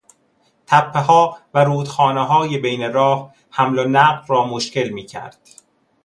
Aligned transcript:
تپهها 0.67 1.37
و 1.53 1.63
رودخانههای 1.63 2.57
بین 2.57 2.93
راه، 2.93 3.35
حمل 3.49 3.79
و 3.79 3.83
نقل 3.87 4.27
را 4.27 4.45
مشکل 4.47 4.89
میکرد. 4.89 5.39